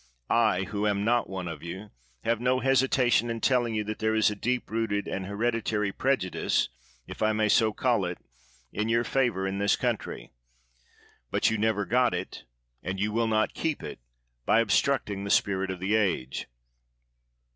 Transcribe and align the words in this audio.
I, 0.31 0.63
who 0.63 0.87
am 0.87 1.05
not 1.05 1.29
one 1.29 1.47
of 1.47 1.61
you, 1.61 1.91
have 2.23 2.41
no 2.41 2.59
hesitation 2.59 3.29
in 3.29 3.39
telling 3.39 3.75
you 3.75 3.83
that 3.83 3.99
there 3.99 4.15
is 4.15 4.31
a 4.31 4.35
deep 4.35 4.71
rooted, 4.71 5.07
an 5.07 5.25
hereditary 5.25 5.91
prejudice, 5.91 6.69
if 7.05 7.21
I 7.21 7.33
may 7.33 7.47
so 7.47 7.71
call 7.71 8.05
it, 8.05 8.17
in 8.73 8.89
your 8.89 9.03
favor 9.03 9.45
in 9.45 9.59
this 9.59 9.75
country. 9.75 10.31
But 11.29 11.51
you 11.51 11.57
never 11.59 11.85
got 11.85 12.15
it, 12.15 12.45
and 12.81 12.99
you 12.99 13.11
will 13.11 13.27
not 13.27 13.53
keep 13.53 13.83
it, 13.83 13.99
by 14.43 14.59
obstructing 14.59 15.23
the 15.23 15.29
spirit 15.29 15.69
of 15.69 15.79
the 15.79 15.93
age. 15.93 16.47